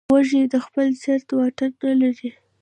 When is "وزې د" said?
0.13-0.55